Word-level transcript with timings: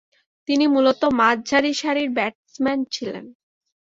তিনি 0.47 0.65
মূলতঃ 0.67 1.09
মাঝারিসারির 1.19 2.09
ব্যাটসম্যান 2.17 2.79
ছিলেন। 2.93 3.25